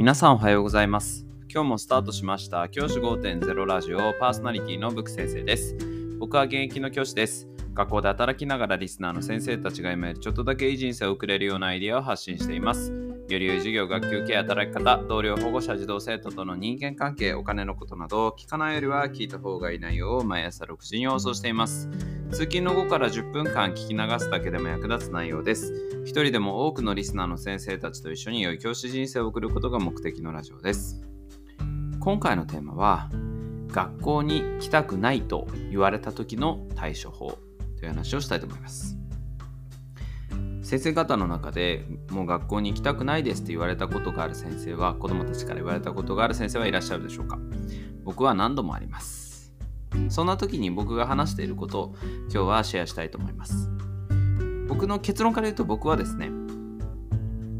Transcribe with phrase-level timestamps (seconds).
[0.00, 1.26] 皆さんおはようございます。
[1.52, 2.70] 今日もスタートしました。
[2.70, 5.76] 教師5.0ラジオパーソナリティのブク先生です。
[6.18, 7.46] 僕は現役の教師です。
[7.74, 13.09] 学校で働きながらリスナーの先生たちが今よりちょっとだけいい人生を送れるようなアイデアを発信しています。
[13.34, 21.88] より良い授業、学級ケア、働き方、同僚、保護者、児童生徒との人間関係、お金のことなど、聞かないよりは聞いた方がいい内容を毎朝6時に放送しています。
[22.32, 25.72] 通勤の後から10分間聞き流すだけでも役立つ内容です。
[26.04, 31.00] 一人でも多くのリスナーの先生たちと一緒に良い教師人生を送ることが目的のラジオです。
[32.00, 33.10] 今回のテーマは、
[33.68, 37.38] 学校に来たくないと言われた時の対処法
[37.78, 38.99] という話をしたいと思います。
[40.70, 47.40] 先生方の中でもう学校に行きたくないですって言われたことがある先生は子供たちから言われたことがある先生はいらっしゃるでしょうか？
[48.04, 49.52] 僕は何度もあります。
[50.10, 51.94] そんな時に僕が話していることを
[52.32, 53.68] 今日はシェアしたいと思います。
[54.68, 56.30] 僕の結論から言うと僕はですね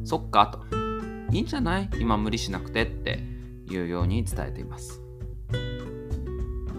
[0.05, 0.77] そっかと。
[1.33, 1.91] いいんじゃない？
[1.99, 3.25] 今無理しなくてって
[3.69, 5.03] いうように伝えています。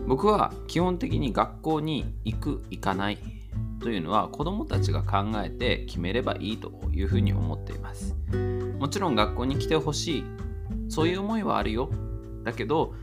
[0.08, 3.18] 僕は基本的に学校に行く行かない
[3.82, 8.16] というのは子どもたちが考えて決めればいいというふうに思っています。
[8.80, 10.24] もちろん学校に来てほしい。
[10.90, 11.90] そういう思いはあるよ。
[12.44, 12.94] だけど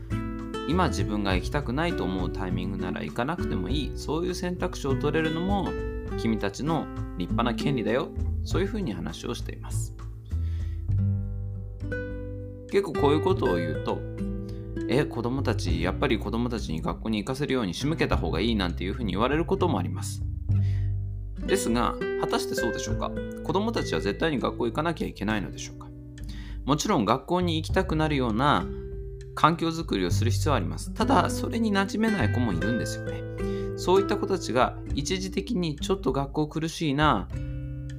[0.67, 3.91] 今自分が行きたくないと思うタイミングなら行かなくてもいい。
[3.95, 5.69] そういう選択肢を取れるのも
[6.17, 6.85] 君たちの
[7.17, 8.09] 立派な権利だよ。
[8.43, 9.93] そういうふうに話をしています。
[12.71, 13.99] 結構こういうことを言うと
[14.87, 20.23] え子供たちやっぱり子供たちに学校に行かせるように仕向けた方がいいなんていうふうに言われることもあります。
[21.49, 23.11] ですが、果たしてそうでしょうか？
[23.43, 25.87] 子供たちは絶対に学校行かなきゃいけないのでしょうか？
[26.65, 28.65] もちろん学校に行きたくなるような
[29.35, 30.93] 環境づくりをする必要はあります。
[30.93, 33.23] ただ、それに馴染めない子もいるんですよね。
[33.77, 37.27] そういった子たちが一時的にちょっと学校苦しいな、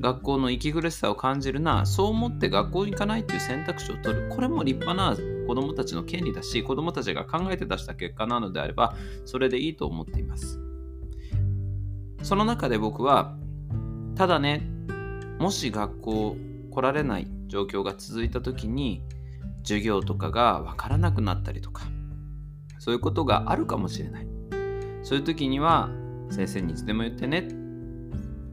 [0.01, 4.29] 学校の息苦しさを感じるな、そう思って学校に行かないっていう選択肢を取る。
[4.29, 5.17] これも立派な
[5.47, 8.95] 子供たちの権利だし、子供たちが考えて出した結果なのであれば、
[9.25, 10.61] それでいいと思っています。
[12.23, 13.35] その中で僕は
[14.15, 14.67] ただね
[15.39, 16.37] もし学校
[16.71, 19.03] 来られない状況が続いた時に
[19.63, 21.85] 授業とかが分からなくなったりとか
[22.81, 24.27] そういうことがあるかもしれない。
[25.03, 25.91] そういう時には
[26.31, 27.49] 先生にいつでも言ってね。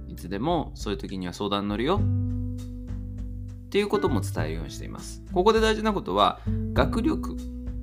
[0.10, 2.02] いつでもそういう時には相談乗るよ。
[2.02, 5.24] っていうことも伝えるようにしています。
[5.32, 6.42] ここで大事なことは
[6.74, 7.38] 学力。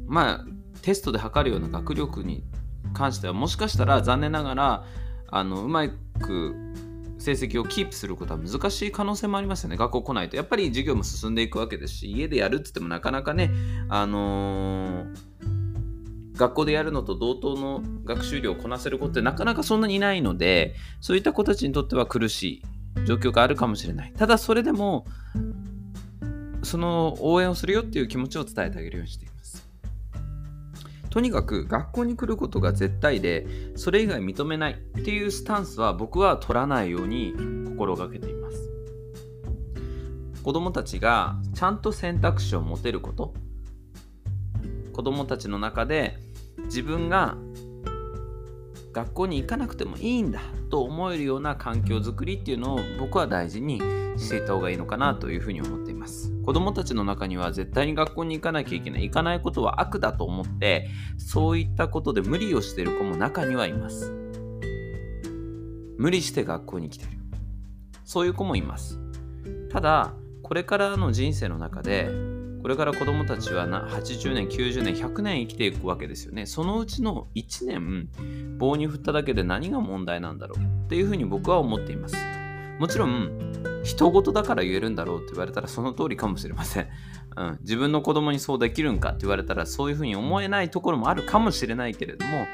[0.07, 0.45] まあ
[0.83, 2.45] テストで測るような学力に
[2.93, 4.85] 関してはもしかしたら残念ながら
[5.37, 6.55] あのうまく
[7.19, 9.77] 成績をキープすることは難しい可能性もありますよね。
[9.77, 10.37] 学校来ないと。
[10.37, 13.51] やっぱり授業も進んでいくわけですし、家でやるって言ってもなかなかね、
[13.89, 22.63] あのー、学校でやるのと同等の学習量をこなせる子ってなかなかそんなにいないので、そういった子たちにとっては苦し
[23.01, 24.13] い状況があるかもしれない。
[24.17, 25.05] ただそれでも、
[26.63, 29.34] その応援をするよっていう気持ちを伝えてあげるようにしています。
[31.15, 37.33] とにかく学校に来ることが絶対でそれ以外認めないっていうスタンスは僕は取らないように
[37.69, 38.69] 心がけています。
[40.43, 43.33] 子どもたちがちゃんと選択肢を持てること。
[44.93, 46.19] 子どもたちの中で
[46.65, 47.37] 自分が
[48.95, 50.41] 学校に行かなくてもいいんだ
[50.71, 53.79] と思えるような環境づくりっていうのを僕は大事に
[54.17, 56.33] していった方がいいのかなというふうに思っています。
[56.45, 59.03] 子供たちの中には絶対に学校に行かなきゃいけない。
[59.05, 60.89] 行かないことは悪だと思って、
[61.19, 64.13] そういったことで無理をしている子も中にはいます。
[65.99, 67.11] 無理して学校に来てる。
[68.05, 69.01] そういう子もいます。
[69.71, 72.11] ただ、これからの人生の中で、
[72.65, 76.47] これから子供たちはな80年、90年、100年生きていくわけですよね。
[76.47, 78.09] そのうちの1年、
[78.57, 80.87] 棒に振っただけで何が問題なんだろう？
[80.87, 82.17] っていうふうに僕は思っています。
[82.79, 86.89] もちろん、人事だから言えるんだろうって言われたらその通りかもしれません。
[87.37, 92.47] うん、自分の子供にそうできるんかって言われたらそういうふうに思えないところもあるかもしれないけれども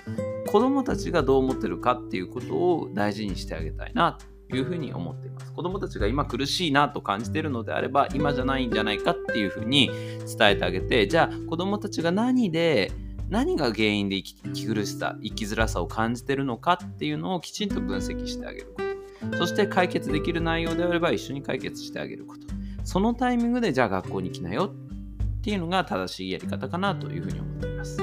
[0.48, 4.18] 子供たちがどう思ってるかっていうことを大事にしてあげたいな
[4.56, 5.52] いうふうに思っています。
[5.52, 9.90] 子供たちが今苦しいなと感じているのであれば今じゃないんじゃないかっていうふうに
[10.38, 12.92] 伝えてあげてじゃあ子供たちが何で
[13.28, 18.90] 何が原因で生き苦しさ生きづらさを感じているのかっていうのをきちんと分析してあげること。
[19.38, 22.40] そして解決できる内容であれば一緒に解決してあげること。
[22.84, 24.72] そのタイミングでじゃあ学校に来なよ
[25.38, 27.98] っていうのが正しいやり方かなというふうに思っています。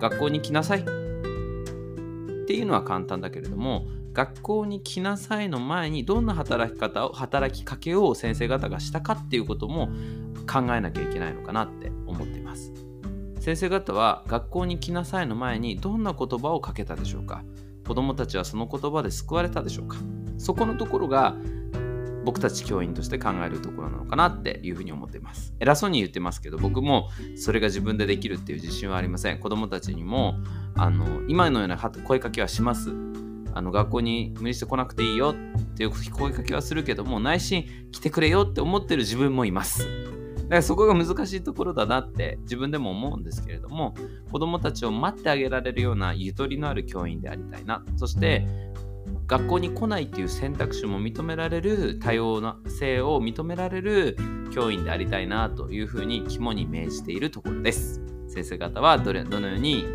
[0.00, 3.86] 学校に来なさいっていうのは簡単だけれども、
[4.16, 9.90] 学校に来なさいの前にどんな働き方を、働きかけを先生方がしたかっていうことも
[10.50, 12.72] 考えなきゃいけないのかなって思っています。
[13.40, 17.44] 先生方は学校に来なさいの前にどんな言葉をかけたでしょうか？
[17.86, 19.98] 子供たちはその言葉で救われたでしょうか？
[20.38, 21.36] そこのところが
[22.24, 25.52] 僕たち教員として考えるところなのかなっていうふうに思っています。
[25.60, 29.40] 偉そうに言ってますけど僕もそれが自分でできるっていう自信はありません。
[29.40, 30.36] 子供たちにも
[30.74, 32.94] あの今のような声かけはします。
[33.56, 43.94] あの学校に無理してこなくていいよっていう声かけはするけども内心来てくれよって思ってる自分もいますだからそこが難しいところだなって自分でも思うんですけれども
[44.30, 48.46] 子供たちを待ってあげられるようなゆとりのある教員でありたいなそして
[49.26, 54.18] 学校に来ないっていう選択肢も認められる多様な性を認められる
[54.52, 58.02] 教員でありたいなというふうに肝に銘じているところです。
[58.28, 59.86] 先生方はどれどのように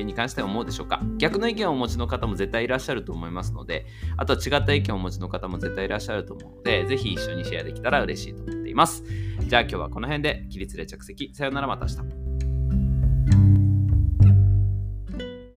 [0.00, 1.00] 僕の意見に関して思うでしょうか？
[1.18, 3.86] 逆の意見をお持ちの方も絶対いらっしゃると思いますので
[4.16, 9.04] あとは違った意見をお持ちの方も絶対いらっしゃると思うのでぜひ一緒にシェアできたら嬉しいと思っています。
[9.46, 11.34] じゃあ今日はこの辺で起立で着席。
[11.34, 12.19] さよならまた明日